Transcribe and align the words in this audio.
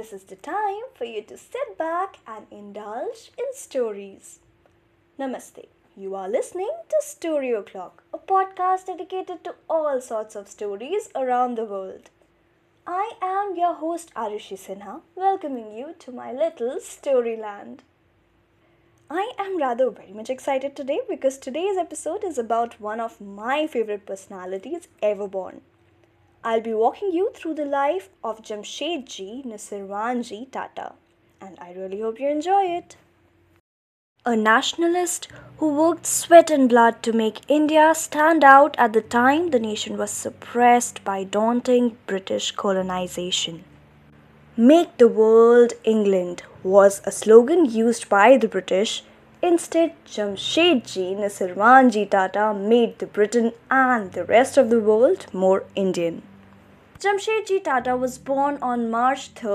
This 0.00 0.14
is 0.14 0.24
the 0.24 0.36
time 0.36 0.84
for 0.94 1.04
you 1.04 1.20
to 1.24 1.36
sit 1.36 1.76
back 1.76 2.20
and 2.26 2.46
indulge 2.50 3.32
in 3.36 3.44
stories. 3.52 4.38
Namaste. 5.18 5.66
You 5.94 6.14
are 6.14 6.26
listening 6.26 6.70
to 6.88 6.96
Story 7.02 7.50
O'Clock, 7.50 8.02
a 8.14 8.16
podcast 8.16 8.86
dedicated 8.86 9.44
to 9.44 9.56
all 9.68 10.00
sorts 10.00 10.34
of 10.36 10.48
stories 10.48 11.10
around 11.14 11.58
the 11.58 11.66
world. 11.66 12.08
I 12.86 13.12
am 13.20 13.54
your 13.58 13.74
host 13.74 14.10
Arushi 14.14 14.56
Sinha, 14.56 15.02
welcoming 15.14 15.76
you 15.76 15.94
to 15.98 16.12
my 16.12 16.32
little 16.32 16.78
storyland. 16.78 17.80
I 19.10 19.34
am 19.38 19.58
rather 19.58 19.90
very 19.90 20.14
much 20.14 20.30
excited 20.30 20.74
today 20.74 21.00
because 21.10 21.36
today's 21.36 21.76
episode 21.76 22.24
is 22.24 22.38
about 22.38 22.80
one 22.80 23.00
of 23.00 23.20
my 23.20 23.66
favorite 23.66 24.06
personalities 24.06 24.88
ever 25.02 25.28
born. 25.28 25.60
I'll 26.42 26.62
be 26.62 26.72
walking 26.72 27.12
you 27.12 27.30
through 27.34 27.54
the 27.54 27.66
life 27.66 28.08
of 28.24 28.40
Jamshedji 28.40 29.44
Nusserwanji 29.44 30.50
Tata, 30.50 30.94
and 31.38 31.58
I 31.60 31.72
really 31.72 32.00
hope 32.00 32.18
you 32.18 32.30
enjoy 32.30 32.62
it. 32.62 32.96
A 34.24 34.36
nationalist 34.36 35.28
who 35.58 35.68
worked 35.68 36.06
sweat 36.06 36.50
and 36.50 36.66
blood 36.66 37.02
to 37.02 37.12
make 37.12 37.42
India 37.46 37.94
stand 37.94 38.42
out 38.42 38.74
at 38.78 38.94
the 38.94 39.02
time 39.02 39.50
the 39.50 39.58
nation 39.58 39.98
was 39.98 40.10
suppressed 40.10 41.04
by 41.04 41.24
daunting 41.24 41.98
British 42.06 42.52
colonization. 42.52 43.62
Make 44.56 44.96
the 44.96 45.08
world 45.08 45.74
England 45.84 46.42
was 46.62 47.02
a 47.04 47.12
slogan 47.12 47.66
used 47.66 48.08
by 48.08 48.38
the 48.38 48.48
British. 48.48 49.04
Instead, 49.42 49.92
Jamshedji 50.06 51.16
Nusserwanji 51.18 52.08
Tata 52.08 52.54
made 52.54 52.98
the 52.98 53.06
Britain 53.06 53.52
and 53.70 54.12
the 54.12 54.24
rest 54.24 54.56
of 54.56 54.70
the 54.70 54.80
world 54.80 55.26
more 55.34 55.64
Indian. 55.74 56.22
Jamshedji 57.00 57.64
Tata 57.64 57.96
was 57.96 58.18
born 58.18 58.58
on 58.60 58.90
March 58.90 59.28
3, 59.28 59.48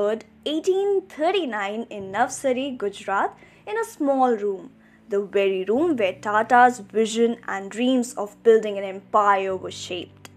1839 0.45 1.85
in 1.91 2.11
Navsari, 2.11 2.75
Gujarat 2.75 3.37
in 3.67 3.77
a 3.77 3.85
small 3.85 4.31
room, 4.31 4.71
the 5.09 5.21
very 5.21 5.63
room 5.63 5.95
where 5.95 6.13
Tata's 6.13 6.79
vision 6.79 7.37
and 7.47 7.69
dreams 7.69 8.15
of 8.15 8.41
building 8.41 8.79
an 8.79 8.83
empire 8.83 9.55
were 9.55 9.69
shaped. 9.69 10.31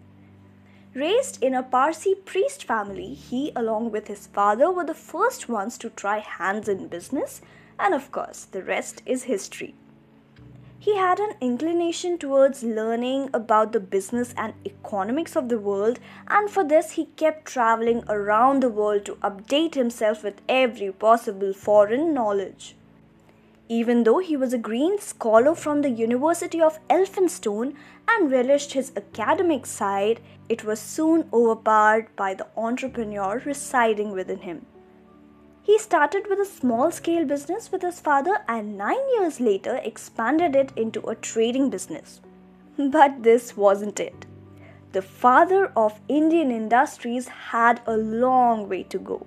Raised 0.93 1.43
in 1.43 1.55
a 1.55 1.63
Parsi 1.63 2.15
priest 2.15 2.65
family, 2.65 3.15
he, 3.15 3.53
along 3.57 3.91
with 3.91 4.09
his 4.09 4.27
father, 4.27 4.71
were 4.71 4.85
the 4.85 4.93
first 4.93 5.49
ones 5.49 5.79
to 5.79 5.89
try 5.89 6.19
hands 6.19 6.69
in 6.69 6.89
business, 6.89 7.41
and 7.81 7.95
of 7.95 8.13
course, 8.13 8.45
the 8.45 8.63
rest 8.63 9.01
is 9.07 9.23
history. 9.23 9.75
He 10.81 10.97
had 10.97 11.19
an 11.19 11.33
inclination 11.41 12.19
towards 12.19 12.63
learning 12.63 13.31
about 13.35 13.73
the 13.73 13.81
business 13.81 14.33
and 14.37 14.55
economics 14.65 15.35
of 15.35 15.49
the 15.49 15.59
world, 15.59 15.99
and 16.29 16.49
for 16.49 16.63
this, 16.63 16.93
he 16.93 17.07
kept 17.17 17.47
traveling 17.47 18.05
around 18.09 18.63
the 18.63 18.69
world 18.69 19.05
to 19.07 19.17
update 19.17 19.75
himself 19.75 20.23
with 20.23 20.41
every 20.49 20.93
possible 20.93 21.53
foreign 21.53 22.15
knowledge. 22.15 22.77
Even 23.69 24.05
though 24.05 24.21
he 24.21 24.37
was 24.37 24.53
a 24.53 24.59
green 24.59 25.01
scholar 25.01 25.57
from 25.57 25.83
the 25.83 25.91
University 25.91 26.61
of 26.61 26.79
Elphinstone 26.89 27.75
and 28.09 28.31
relished 28.31 28.73
his 28.73 28.93
academic 28.97 29.67
side, 29.67 30.21
it 30.49 30.63
was 30.65 30.79
soon 30.79 31.29
overpowered 31.33 32.07
by 32.15 32.35
the 32.35 32.47
entrepreneur 32.57 33.43
residing 33.45 34.13
within 34.13 34.39
him. 34.39 34.65
He 35.69 35.79
started 35.79 36.29
with 36.31 36.39
a 36.41 36.47
small 36.47 36.91
scale 36.91 37.27
business 37.27 37.71
with 37.71 37.83
his 37.83 38.01
father 38.01 38.39
and 38.49 38.79
nine 38.79 39.07
years 39.17 39.39
later 39.39 39.77
expanded 39.85 40.57
it 40.57 40.73
into 40.77 41.07
a 41.07 41.15
trading 41.15 41.69
business. 41.69 42.23
But 42.79 43.23
this 43.23 43.55
wasn't 43.55 44.01
it. 44.01 44.25
The 44.93 45.03
father 45.03 45.71
of 45.77 46.01
Indian 46.09 46.51
industries 46.51 47.29
had 47.29 47.83
a 47.87 47.99
long 47.99 48.67
way 48.71 48.85
to 48.85 48.99
go. 48.99 49.27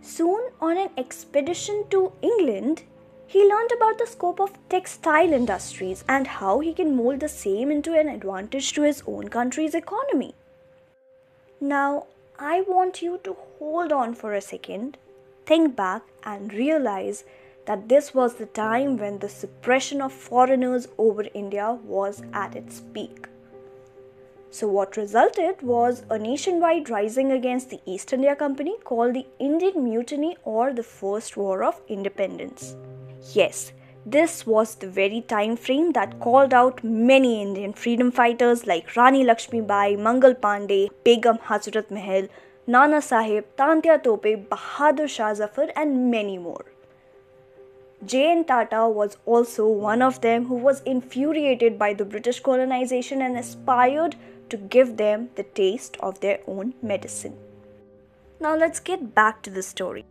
Soon, 0.00 0.40
on 0.58 0.78
an 0.78 0.88
expedition 0.96 1.84
to 1.90 2.14
England, 2.22 2.84
he 3.26 3.46
learned 3.46 3.72
about 3.72 3.98
the 3.98 4.06
scope 4.06 4.40
of 4.40 4.56
textile 4.70 5.34
industries 5.34 6.02
and 6.08 6.26
how 6.26 6.60
he 6.60 6.72
can 6.72 6.96
mold 6.96 7.20
the 7.20 7.28
same 7.28 7.70
into 7.70 7.92
an 7.92 8.08
advantage 8.08 8.72
to 8.72 8.84
his 8.84 9.02
own 9.06 9.28
country's 9.28 9.74
economy. 9.74 10.34
Now, 11.60 12.06
I 12.38 12.62
want 12.62 13.02
you 13.02 13.20
to 13.24 13.36
hold 13.58 13.92
on 13.92 14.14
for 14.14 14.32
a 14.32 14.40
second 14.40 14.96
think 15.46 15.76
back 15.76 16.02
and 16.24 16.52
realize 16.52 17.24
that 17.66 17.88
this 17.88 18.12
was 18.14 18.34
the 18.34 18.46
time 18.46 18.96
when 18.96 19.18
the 19.18 19.28
suppression 19.28 20.00
of 20.02 20.12
foreigners 20.12 20.88
over 20.98 21.24
India 21.34 21.78
was 21.84 22.22
at 22.32 22.56
its 22.56 22.80
peak. 22.92 23.28
So, 24.50 24.68
what 24.68 24.98
resulted 24.98 25.62
was 25.62 26.02
a 26.10 26.18
nationwide 26.18 26.90
rising 26.90 27.32
against 27.32 27.70
the 27.70 27.80
East 27.86 28.12
India 28.12 28.36
Company 28.36 28.76
called 28.84 29.14
the 29.14 29.26
Indian 29.38 29.82
Mutiny 29.82 30.36
or 30.44 30.74
the 30.74 30.82
First 30.82 31.36
War 31.38 31.64
of 31.64 31.80
Independence. 31.88 32.76
Yes, 33.32 33.72
this 34.04 34.44
was 34.44 34.74
the 34.74 34.90
very 34.90 35.22
time 35.22 35.56
frame 35.56 35.92
that 35.92 36.18
called 36.20 36.52
out 36.52 36.82
many 36.82 37.40
Indian 37.40 37.72
freedom 37.72 38.10
fighters 38.10 38.66
like 38.66 38.94
Rani 38.96 39.24
Lakshmi 39.24 39.60
Bai, 39.60 39.96
Mangal 39.96 40.34
Pandey, 40.34 40.90
Begum 41.04 41.38
Hazrat 41.38 41.90
Mahal, 41.90 42.28
Nana 42.66 43.02
Sahib, 43.02 43.44
Tantya 43.56 44.02
Tope, 44.02 44.48
Bahadur 44.48 45.08
Shah 45.08 45.34
Zafar, 45.34 45.70
and 45.74 46.10
many 46.10 46.38
more. 46.38 46.64
J.N. 48.04 48.44
Tata 48.44 48.88
was 48.88 49.16
also 49.26 49.66
one 49.66 50.00
of 50.02 50.20
them 50.20 50.46
who 50.46 50.54
was 50.54 50.82
infuriated 50.82 51.78
by 51.78 51.92
the 51.92 52.04
British 52.04 52.40
colonization 52.40 53.22
and 53.22 53.36
aspired 53.36 54.16
to 54.48 54.56
give 54.56 54.96
them 54.96 55.30
the 55.36 55.42
taste 55.42 55.96
of 56.00 56.20
their 56.20 56.40
own 56.46 56.74
medicine. 56.82 57.36
Now 58.40 58.56
let's 58.56 58.80
get 58.80 59.14
back 59.14 59.42
to 59.42 59.50
the 59.50 59.62
story. 59.62 60.04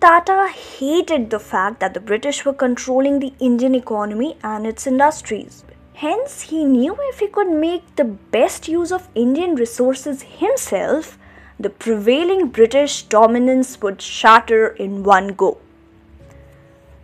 Tata 0.00 0.48
hated 0.48 1.30
the 1.30 1.40
fact 1.40 1.80
that 1.80 1.94
the 1.94 2.00
British 2.00 2.44
were 2.44 2.52
controlling 2.52 3.18
the 3.18 3.32
Indian 3.40 3.74
economy 3.74 4.36
and 4.44 4.64
its 4.64 4.86
industries. 4.86 5.64
Hence, 5.94 6.42
he 6.42 6.64
knew 6.64 6.96
if 7.00 7.18
he 7.18 7.26
could 7.26 7.50
make 7.50 7.96
the 7.96 8.04
best 8.04 8.68
use 8.68 8.92
of 8.92 9.08
Indian 9.16 9.56
resources 9.56 10.22
himself, 10.22 11.18
the 11.60 11.70
prevailing 11.70 12.48
British 12.48 13.02
dominance 13.02 13.80
would 13.82 14.00
shatter 14.00 14.68
in 14.68 15.02
one 15.02 15.28
go. 15.28 15.58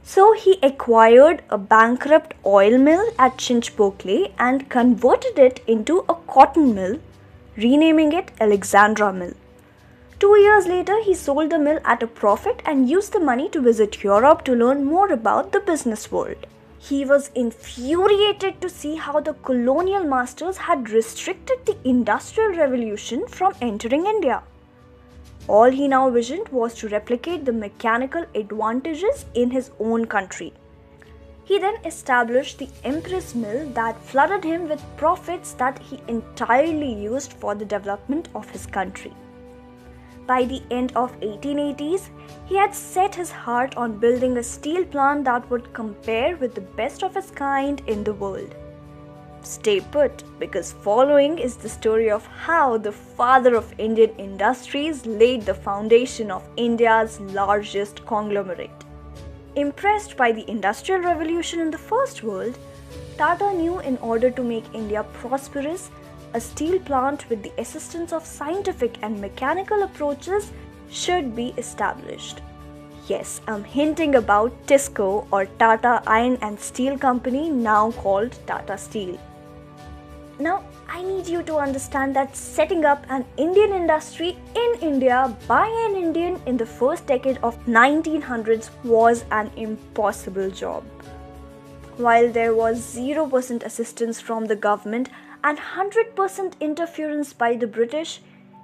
So 0.02 0.32
he 0.34 0.58
acquired 0.62 1.42
a 1.50 1.58
bankrupt 1.58 2.34
oil 2.46 2.76
mill 2.78 3.10
at 3.18 3.38
Chinchpokli 3.38 4.32
and 4.38 4.68
converted 4.68 5.38
it 5.38 5.60
into 5.66 6.04
a 6.08 6.14
cotton 6.14 6.74
mill, 6.74 7.00
renaming 7.56 8.12
it 8.12 8.30
Alexandra 8.40 9.12
Mill. 9.12 9.32
Two 10.20 10.36
years 10.38 10.66
later, 10.66 11.02
he 11.02 11.14
sold 11.14 11.50
the 11.50 11.58
mill 11.58 11.80
at 11.84 12.02
a 12.02 12.06
profit 12.06 12.62
and 12.64 12.88
used 12.88 13.12
the 13.12 13.20
money 13.20 13.48
to 13.48 13.60
visit 13.60 14.04
Europe 14.04 14.44
to 14.44 14.54
learn 14.54 14.84
more 14.84 15.10
about 15.10 15.52
the 15.52 15.60
business 15.60 16.12
world. 16.12 16.46
He 16.86 17.02
was 17.06 17.30
infuriated 17.34 18.60
to 18.60 18.68
see 18.68 18.96
how 18.96 19.18
the 19.18 19.32
colonial 19.32 20.04
masters 20.04 20.58
had 20.58 20.90
restricted 20.90 21.64
the 21.64 21.78
Industrial 21.82 22.50
Revolution 22.50 23.26
from 23.26 23.54
entering 23.62 24.04
India. 24.04 24.42
All 25.48 25.70
he 25.70 25.88
now 25.88 26.10
visioned 26.10 26.50
was 26.50 26.74
to 26.74 26.88
replicate 26.88 27.46
the 27.46 27.54
mechanical 27.54 28.26
advantages 28.34 29.24
in 29.32 29.50
his 29.50 29.70
own 29.80 30.04
country. 30.04 30.52
He 31.44 31.58
then 31.58 31.76
established 31.86 32.58
the 32.58 32.68
Empress 32.84 33.34
Mill 33.34 33.66
that 33.70 33.98
flooded 34.02 34.44
him 34.44 34.68
with 34.68 34.84
profits 34.98 35.52
that 35.54 35.78
he 35.78 36.02
entirely 36.06 36.92
used 36.92 37.32
for 37.32 37.54
the 37.54 37.64
development 37.64 38.28
of 38.34 38.50
his 38.50 38.66
country. 38.66 39.14
By 40.26 40.44
the 40.44 40.62
end 40.70 40.92
of 40.96 41.18
1880s, 41.20 42.08
he 42.46 42.56
had 42.56 42.74
set 42.74 43.14
his 43.14 43.30
heart 43.30 43.76
on 43.76 43.98
building 43.98 44.38
a 44.38 44.42
steel 44.42 44.84
plant 44.84 45.24
that 45.24 45.50
would 45.50 45.72
compare 45.74 46.36
with 46.36 46.54
the 46.54 46.62
best 46.62 47.02
of 47.02 47.16
its 47.16 47.30
kind 47.30 47.82
in 47.86 48.04
the 48.04 48.14
world. 48.14 48.54
Stay 49.42 49.80
put 49.80 50.24
because 50.38 50.72
following 50.72 51.38
is 51.38 51.56
the 51.56 51.68
story 51.68 52.10
of 52.10 52.26
how 52.26 52.78
the 52.78 52.92
father 52.92 53.54
of 53.54 53.74
Indian 53.76 54.10
industries 54.16 55.04
laid 55.04 55.42
the 55.42 55.52
foundation 55.52 56.30
of 56.30 56.48
India's 56.56 57.20
largest 57.20 58.06
conglomerate. 58.06 58.84
Impressed 59.56 60.16
by 60.16 60.32
the 60.32 60.48
Industrial 60.50 61.02
Revolution 61.02 61.60
in 61.60 61.70
the 61.70 61.78
First 61.78 62.22
World, 62.22 62.58
Tata 63.18 63.52
knew 63.52 63.80
in 63.80 63.98
order 63.98 64.30
to 64.30 64.42
make 64.42 64.64
India 64.72 65.04
prosperous, 65.12 65.90
a 66.34 66.40
steel 66.40 66.78
plant 66.80 67.28
with 67.30 67.42
the 67.42 67.52
assistance 67.58 68.12
of 68.12 68.26
scientific 68.26 68.98
and 69.02 69.20
mechanical 69.20 69.84
approaches 69.84 70.50
should 70.90 71.34
be 71.34 71.54
established. 71.56 72.40
Yes, 73.06 73.40
I'm 73.46 73.64
hinting 73.64 74.14
about 74.16 74.66
TISCO 74.66 75.26
or 75.30 75.46
Tata 75.46 76.02
Iron 76.06 76.38
and 76.42 76.58
Steel 76.58 76.98
Company, 76.98 77.50
now 77.50 77.92
called 77.92 78.38
Tata 78.46 78.78
Steel. 78.78 79.18
Now, 80.38 80.64
I 80.88 81.02
need 81.02 81.28
you 81.28 81.42
to 81.44 81.56
understand 81.56 82.16
that 82.16 82.36
setting 82.36 82.84
up 82.84 83.04
an 83.08 83.24
Indian 83.36 83.72
industry 83.72 84.36
in 84.56 84.74
India 84.80 85.36
by 85.46 85.66
an 85.86 85.96
Indian 85.96 86.40
in 86.46 86.56
the 86.56 86.66
first 86.66 87.06
decade 87.06 87.38
of 87.42 87.58
1900s 87.66 88.70
was 88.84 89.24
an 89.30 89.50
impossible 89.56 90.50
job. 90.50 90.82
While 91.96 92.32
there 92.32 92.52
was 92.52 92.96
0% 92.96 93.62
assistance 93.62 94.20
from 94.20 94.46
the 94.46 94.56
government 94.56 95.08
and 95.44 95.58
100% 95.58 96.58
interference 96.58 97.32
by 97.32 97.54
the 97.54 97.68
British, 97.68 98.20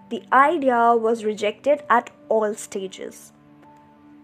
the 0.09 0.25
idea 0.33 0.97
was 0.97 1.25
rejected 1.25 1.85
at 1.89 2.11
all 2.29 2.55
stages. 2.55 3.31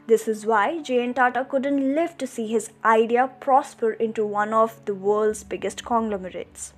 This 0.09 0.27
is 0.27 0.45
why 0.45 0.81
J.N. 0.83 1.15
Tata 1.15 1.45
couldn't 1.45 1.95
live 1.95 2.19
to 2.19 2.27
see 2.27 2.49
his 2.49 2.71
idea 2.85 3.31
prosper 3.39 3.93
into 3.93 4.27
one 4.27 4.53
of 4.53 4.85
the 4.87 4.95
world's 4.95 5.45
biggest 5.45 5.85
conglomerates. 5.85 6.73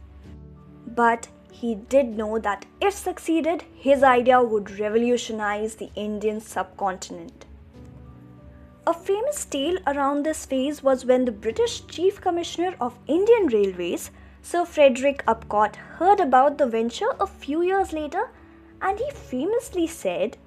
But 0.87 1.29
he 1.51 1.75
did 1.75 2.17
know 2.17 2.39
that 2.39 2.67
if 2.81 2.93
succeeded, 2.93 3.65
his 3.75 4.03
idea 4.03 4.43
would 4.43 4.79
revolutionize 4.79 5.77
the 5.77 5.91
Indian 5.95 6.41
subcontinent. 6.41 7.47
A 8.89 8.95
famous 8.95 9.45
tale 9.45 9.77
around 9.87 10.23
this 10.23 10.47
phase 10.47 10.83
was 10.83 11.05
when 11.05 11.27
the 11.27 11.31
British 11.47 11.87
Chief 11.89 12.23
Commissioner 12.23 12.75
of 12.81 12.99
Indian 13.07 13.49
Railways, 13.49 14.11
Sir 14.41 14.65
Frederick 14.65 15.23
Upcott, 15.27 15.77
heard 15.77 16.21
about 16.21 16.57
the 16.57 16.67
venture 16.67 17.15
a 17.21 17.27
few 17.27 17.61
years 17.61 17.93
later 17.93 18.31
and 18.81 18.99
he 18.99 19.11
famously 19.11 19.87
said, 19.87 20.39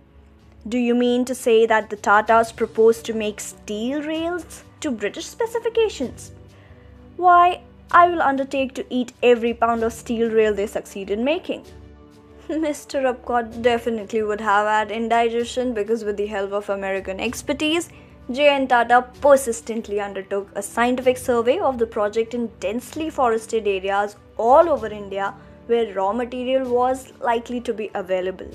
Do 0.67 0.79
you 0.79 0.95
mean 0.95 1.23
to 1.25 1.35
say 1.35 1.67
that 1.67 1.91
the 1.91 1.97
Tatas 1.97 2.51
propose 2.55 3.03
to 3.03 3.13
make 3.13 3.39
steel 3.39 4.01
rails 4.01 4.63
to 4.79 4.89
British 4.89 5.27
specifications? 5.27 6.31
Why, 7.17 7.61
I 7.91 8.07
will 8.07 8.23
undertake 8.23 8.73
to 8.73 8.85
eat 8.89 9.13
every 9.21 9.53
pound 9.53 9.83
of 9.83 9.93
steel 9.93 10.31
rail 10.31 10.51
they 10.51 10.65
succeed 10.65 11.11
in 11.11 11.23
making. 11.23 11.63
Mr. 12.49 13.03
Upcott 13.13 13.61
definitely 13.61 14.23
would 14.23 14.41
have 14.41 14.65
had 14.65 14.89
indigestion 14.89 15.75
because, 15.75 16.03
with 16.03 16.17
the 16.17 16.25
help 16.25 16.51
of 16.53 16.71
American 16.71 17.19
expertise, 17.19 17.89
J.N. 18.29 18.67
Tata 18.67 19.07
persistently 19.19 19.99
undertook 19.99 20.47
a 20.55 20.61
scientific 20.61 21.17
survey 21.17 21.57
of 21.59 21.79
the 21.79 21.87
project 21.87 22.33
in 22.33 22.51
densely 22.59 23.09
forested 23.09 23.67
areas 23.67 24.15
all 24.37 24.69
over 24.69 24.87
India 24.87 25.33
where 25.65 25.93
raw 25.93 26.13
material 26.13 26.69
was 26.69 27.11
likely 27.19 27.59
to 27.61 27.73
be 27.73 27.89
available. 27.93 28.49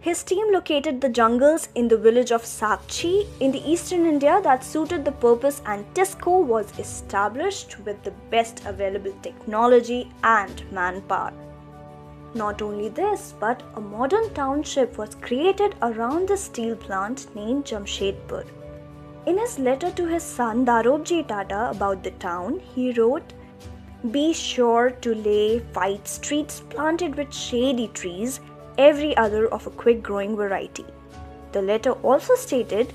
His 0.00 0.22
team 0.22 0.52
located 0.52 1.00
the 1.00 1.08
jungles 1.08 1.68
in 1.74 1.88
the 1.88 1.96
village 1.96 2.32
of 2.32 2.42
Sakchi 2.42 3.26
in 3.40 3.50
the 3.50 3.64
eastern 3.68 4.04
India 4.04 4.40
that 4.42 4.62
suited 4.62 5.04
the 5.04 5.12
purpose 5.12 5.62
and 5.64 5.84
TISCO 5.94 6.44
was 6.44 6.78
established 6.78 7.78
with 7.80 8.02
the 8.02 8.10
best 8.30 8.64
available 8.66 9.14
technology 9.22 10.12
and 10.22 10.70
manpower. 10.70 11.32
Not 12.34 12.62
only 12.62 12.88
this, 12.88 13.34
but 13.40 13.62
a 13.74 13.80
modern 13.80 14.32
township 14.34 14.98
was 14.98 15.14
created 15.16 15.74
around 15.82 16.28
the 16.28 16.36
steel 16.36 16.76
plant 16.76 17.34
named 17.34 17.64
Jamshedpur. 17.64 18.44
In 19.24 19.38
his 19.38 19.56
letter 19.56 19.88
to 19.92 20.06
his 20.06 20.24
son 20.24 20.66
Dorabji 20.66 21.26
Tata 21.28 21.70
about 21.70 22.02
the 22.02 22.10
town, 22.10 22.60
he 22.74 22.92
wrote, 22.92 23.32
Be 24.10 24.32
sure 24.32 24.90
to 24.90 25.14
lay 25.14 25.60
white 25.74 26.08
streets 26.08 26.62
planted 26.70 27.14
with 27.14 27.32
shady 27.32 27.86
trees, 27.86 28.40
every 28.78 29.16
other 29.16 29.46
of 29.46 29.64
a 29.64 29.70
quick 29.70 30.02
growing 30.02 30.34
variety. 30.34 30.84
The 31.52 31.62
letter 31.62 31.92
also 32.02 32.34
stated, 32.34 32.92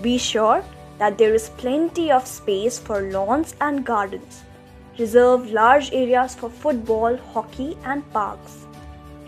Be 0.00 0.16
sure 0.16 0.64
that 0.98 1.18
there 1.18 1.34
is 1.34 1.50
plenty 1.50 2.10
of 2.10 2.26
space 2.26 2.78
for 2.78 3.02
lawns 3.02 3.54
and 3.60 3.84
gardens. 3.84 4.42
Reserve 4.98 5.50
large 5.50 5.92
areas 5.92 6.34
for 6.34 6.48
football, 6.48 7.18
hockey, 7.34 7.76
and 7.84 8.10
parks. 8.14 8.64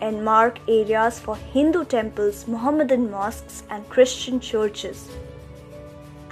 And 0.01 0.25
mark 0.25 0.57
areas 0.67 1.19
for 1.19 1.35
Hindu 1.35 1.85
temples, 1.85 2.47
Mohammedan 2.47 3.11
mosques, 3.11 3.61
and 3.69 3.87
Christian 3.87 4.39
churches 4.39 5.09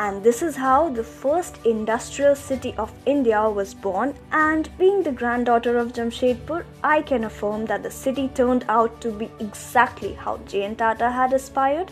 and 0.02 0.24
this 0.24 0.42
is 0.42 0.56
how 0.56 0.90
the 0.90 1.04
first 1.04 1.58
industrial 1.64 2.36
city 2.36 2.74
of 2.84 2.92
India 3.06 3.42
was 3.58 3.74
born. 3.76 4.16
And 4.32 4.70
being 4.80 5.04
the 5.04 5.12
granddaughter 5.12 5.78
of 5.78 5.94
Jamshedpur, 5.94 6.64
I 6.84 7.04
can 7.04 7.26
affirm 7.26 7.68
that 7.68 7.84
the 7.84 7.92
city 7.92 8.30
turned 8.30 8.66
out 8.68 9.00
to 9.02 9.12
be 9.12 9.30
exactly 9.40 10.14
how 10.14 10.38
J.N. 10.48 10.76
Tata 10.78 11.12
had 11.12 11.34
aspired. 11.34 11.92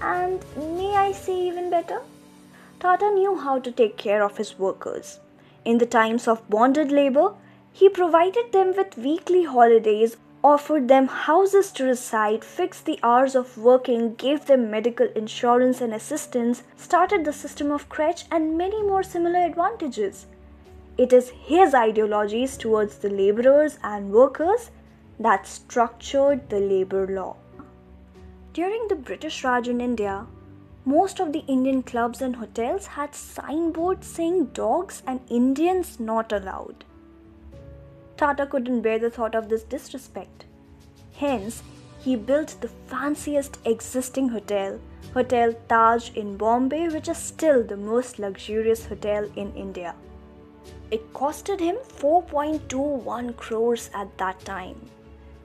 And 0.00 0.44
may 0.56 0.94
I 0.94 1.12
say 1.12 1.38
even 1.48 1.70
better? 1.70 2.00
Tata 2.80 3.10
knew 3.10 3.34
how 3.38 3.58
to 3.60 3.72
take 3.72 3.96
care 3.96 4.22
of 4.22 4.36
his 4.36 4.58
workers. 4.58 5.18
In 5.64 5.78
the 5.78 5.86
times 5.86 6.28
of 6.28 6.46
bonded 6.50 6.92
labor, 6.92 7.32
he 7.72 7.88
provided 7.88 8.52
them 8.52 8.74
with 8.76 8.98
weekly 8.98 9.44
holidays 9.44 10.18
offered 10.44 10.88
them 10.88 11.06
houses 11.06 11.70
to 11.72 11.84
reside, 11.84 12.44
fixed 12.44 12.84
the 12.84 12.98
hours 13.02 13.34
of 13.34 13.56
working, 13.56 14.14
gave 14.14 14.46
them 14.46 14.70
medical 14.70 15.06
insurance 15.14 15.80
and 15.80 15.94
assistance, 15.94 16.62
started 16.76 17.24
the 17.24 17.32
system 17.32 17.70
of 17.70 17.88
crèche, 17.88 18.24
and 18.30 18.58
many 18.58 18.82
more 18.82 19.02
similar 19.02 19.38
advantages. 19.38 20.26
It 20.98 21.12
is 21.12 21.30
his 21.30 21.74
ideologies 21.74 22.56
towards 22.56 22.98
the 22.98 23.10
laborers 23.10 23.78
and 23.82 24.12
workers 24.12 24.70
that 25.18 25.46
structured 25.46 26.50
the 26.50 26.58
labor 26.58 27.06
law. 27.06 27.36
During 28.52 28.88
the 28.88 28.96
British 28.96 29.44
Raj 29.44 29.68
in 29.68 29.80
India, 29.80 30.26
most 30.84 31.20
of 31.20 31.32
the 31.32 31.44
Indian 31.46 31.82
clubs 31.82 32.20
and 32.20 32.36
hotels 32.36 32.86
had 32.86 33.14
signboards 33.14 34.06
saying 34.06 34.46
dogs 34.46 35.02
and 35.06 35.20
Indians 35.30 36.00
not 36.00 36.32
allowed. 36.32 36.84
Tata 38.22 38.46
couldn't 38.46 38.82
bear 38.82 39.00
the 39.00 39.10
thought 39.10 39.34
of 39.34 39.48
this 39.48 39.64
disrespect. 39.64 40.44
Hence, 41.16 41.64
he 41.98 42.14
built 42.14 42.54
the 42.60 42.68
fanciest 42.86 43.58
existing 43.64 44.28
hotel, 44.28 44.78
Hotel 45.12 45.52
Taj 45.68 46.10
in 46.10 46.36
Bombay, 46.36 46.86
which 46.90 47.08
is 47.08 47.18
still 47.18 47.64
the 47.64 47.76
most 47.76 48.20
luxurious 48.20 48.86
hotel 48.86 49.28
in 49.34 49.52
India. 49.56 49.96
It 50.92 51.12
costed 51.12 51.58
him 51.58 51.74
4.21 51.98 53.34
crores 53.34 53.90
at 53.92 54.16
that 54.18 54.38
time. 54.44 54.76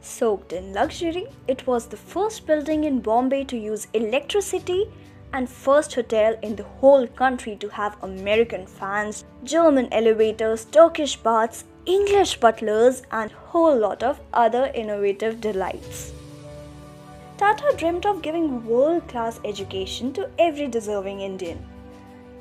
Soaked 0.01 0.53
in 0.53 0.71
luxury, 0.71 1.25
it 1.47 1.65
was 1.65 1.87
the 1.87 1.97
first 1.97 2.45
building 2.45 2.83
in 2.83 2.99
Bombay 2.99 3.45
to 3.45 3.57
use 3.57 3.87
electricity 3.93 4.85
and 5.33 5.49
first 5.49 5.95
hotel 5.95 6.37
in 6.43 6.55
the 6.55 6.69
whole 6.79 7.07
country 7.07 7.55
to 7.55 7.69
have 7.69 7.97
American 8.03 8.67
fans, 8.67 9.25
German 9.43 9.91
elevators, 9.91 10.65
Turkish 10.65 11.15
baths, 11.17 11.63
English 11.87 12.37
butlers, 12.41 13.03
and 13.11 13.31
whole 13.31 13.73
lot 13.73 14.03
of 14.03 14.19
other 14.33 14.69
innovative 14.75 15.39
delights. 15.39 16.11
Tata 17.37 17.73
dreamt 17.77 18.05
of 18.05 18.21
giving 18.21 18.65
world 18.65 19.07
class 19.07 19.39
education 19.45 20.11
to 20.11 20.29
every 20.37 20.67
deserving 20.67 21.21
Indian. 21.21 21.65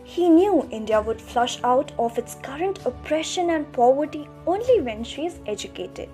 He 0.02 0.28
knew 0.28 0.68
India 0.72 1.00
would 1.00 1.20
flush 1.20 1.62
out 1.62 1.92
of 1.96 2.18
its 2.18 2.34
current 2.42 2.84
oppression 2.84 3.50
and 3.50 3.72
poverty 3.72 4.28
only 4.48 4.80
when 4.80 5.04
she 5.04 5.26
is 5.26 5.38
educated. 5.46 6.08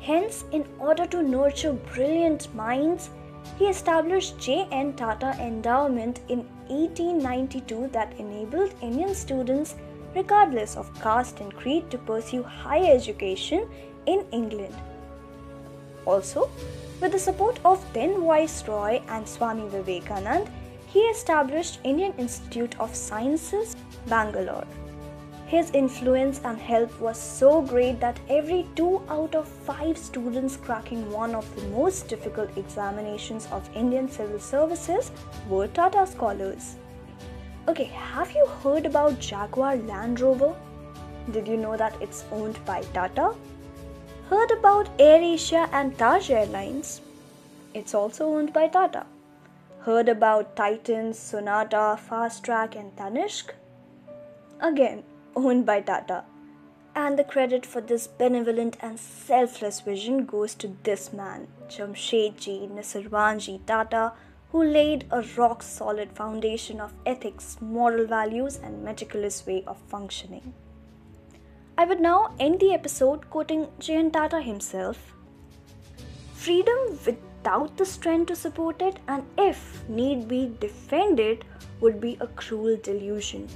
Hence, 0.00 0.44
in 0.52 0.64
order 0.78 1.06
to 1.06 1.22
nurture 1.22 1.72
brilliant 1.72 2.54
minds, 2.54 3.10
he 3.58 3.66
established 3.66 4.38
J.N. 4.38 4.94
Tata 4.94 5.34
Endowment 5.40 6.20
in 6.28 6.46
1892 6.68 7.88
that 7.88 8.12
enabled 8.18 8.72
Indian 8.80 9.16
students 9.16 9.74
regardless 10.14 10.76
of 10.76 10.92
caste 11.00 11.40
and 11.40 11.54
creed, 11.56 11.90
to 11.90 11.98
pursue 11.98 12.42
higher 12.42 12.94
education 12.94 13.68
in 14.06 14.24
England. 14.32 14.74
Also, 16.04 16.50
with 17.00 17.12
the 17.12 17.18
support 17.18 17.58
of 17.64 17.84
then 17.92 18.20
Viceroy 18.24 19.00
and 19.08 19.26
Swami 19.26 19.68
Vivekanand, 19.68 20.48
he 20.86 21.00
established 21.00 21.80
Indian 21.84 22.12
Institute 22.18 22.78
of 22.78 22.94
Sciences, 22.94 23.76
Bangalore. 24.08 24.66
His 25.46 25.70
influence 25.72 26.40
and 26.44 26.58
help 26.58 26.98
was 26.98 27.18
so 27.18 27.60
great 27.60 28.00
that 28.00 28.18
every 28.28 28.66
two 28.74 29.02
out 29.08 29.34
of 29.34 29.46
five 29.46 29.98
students 29.98 30.56
cracking 30.56 31.10
one 31.10 31.34
of 31.34 31.54
the 31.56 31.62
most 31.68 32.08
difficult 32.08 32.56
examinations 32.56 33.48
of 33.52 33.68
Indian 33.74 34.10
civil 34.10 34.38
services 34.38 35.10
were 35.48 35.66
Tata 35.66 36.06
scholars. 36.06 36.76
Okay, 37.68 37.84
have 37.84 38.32
you 38.32 38.44
heard 38.64 38.86
about 38.86 39.20
Jaguar 39.20 39.76
Land 39.76 40.18
Rover? 40.20 40.52
Did 41.30 41.46
you 41.46 41.56
know 41.56 41.76
that 41.76 41.94
it's 42.02 42.24
owned 42.32 42.58
by 42.64 42.82
Tata? 42.92 43.34
Heard 44.28 44.50
about 44.50 44.98
AirAsia 44.98 45.68
and 45.72 45.96
Taj 45.96 46.30
Airlines? 46.30 47.02
It's 47.72 47.94
also 47.94 48.26
owned 48.26 48.52
by 48.52 48.66
Tata. 48.66 49.06
Heard 49.82 50.08
about 50.08 50.56
Titan, 50.56 51.14
Sonata, 51.14 52.00
Fastrack, 52.10 52.74
and 52.74 52.96
Tanishq? 52.96 53.50
Again, 54.60 55.04
owned 55.36 55.64
by 55.64 55.82
Tata. 55.82 56.24
And 56.96 57.16
the 57.16 57.24
credit 57.24 57.64
for 57.64 57.80
this 57.80 58.08
benevolent 58.08 58.76
and 58.80 58.98
selfless 58.98 59.80
vision 59.80 60.26
goes 60.26 60.56
to 60.56 60.76
this 60.82 61.12
man, 61.12 61.46
Jamshedji 61.68 62.68
Nusserwanji 62.68 63.64
Tata, 63.66 64.14
who 64.52 64.62
laid 64.62 65.06
a 65.10 65.22
rock 65.38 65.62
solid 65.62 66.12
foundation 66.12 66.78
of 66.78 66.92
ethics, 67.06 67.56
moral 67.60 68.06
values, 68.06 68.58
and 68.62 68.84
meticulous 68.84 69.46
way 69.46 69.64
of 69.66 69.78
functioning. 69.88 70.52
I 71.78 71.86
would 71.86 72.00
now 72.00 72.34
end 72.38 72.60
the 72.60 72.74
episode 72.74 73.30
quoting 73.30 73.68
J.N. 73.78 74.10
Tata 74.10 74.42
himself 74.42 75.14
Freedom 76.34 76.98
without 77.06 77.78
the 77.78 77.86
strength 77.86 78.26
to 78.26 78.36
support 78.36 78.82
it, 78.82 78.98
and 79.08 79.24
if 79.38 79.88
need 79.88 80.28
be 80.28 80.54
defend 80.60 81.18
it, 81.18 81.44
would 81.80 81.98
be 82.00 82.18
a 82.20 82.26
cruel 82.26 82.76
delusion. 82.82 83.48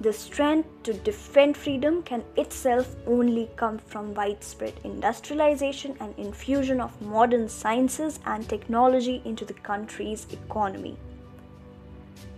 The 0.00 0.12
strength 0.12 0.68
to 0.84 0.92
defend 0.92 1.56
freedom 1.56 2.04
can 2.04 2.22
itself 2.36 2.94
only 3.04 3.50
come 3.56 3.78
from 3.78 4.14
widespread 4.14 4.74
industrialization 4.84 5.96
and 5.98 6.16
infusion 6.16 6.80
of 6.80 7.02
modern 7.02 7.48
sciences 7.48 8.20
and 8.24 8.48
technology 8.48 9.20
into 9.24 9.44
the 9.44 9.54
country's 9.54 10.28
economy. 10.32 10.96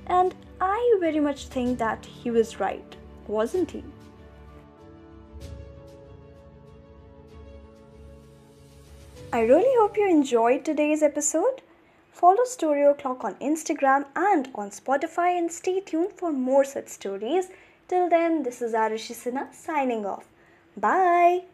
And 0.06 0.34
I 0.58 0.96
very 1.00 1.20
much 1.20 1.48
think 1.48 1.78
that 1.78 2.06
he 2.06 2.30
was 2.30 2.58
right, 2.58 2.96
wasn't 3.28 3.70
he? 3.70 3.84
I 9.34 9.42
really 9.42 9.72
hope 9.78 9.98
you 9.98 10.08
enjoyed 10.08 10.64
today's 10.64 11.02
episode. 11.02 11.60
Follow 12.20 12.44
Story 12.44 12.84
O'Clock 12.84 13.24
on 13.24 13.36
Instagram 13.36 14.04
and 14.14 14.50
on 14.54 14.68
Spotify 14.68 15.38
and 15.38 15.50
stay 15.50 15.80
tuned 15.80 16.12
for 16.12 16.30
more 16.30 16.64
such 16.64 16.88
stories. 16.88 17.48
Till 17.88 18.10
then, 18.10 18.42
this 18.42 18.60
is 18.60 18.74
Arushi 18.74 19.14
Sinha 19.14 19.54
signing 19.54 20.04
off. 20.04 20.28
Bye. 20.76 21.44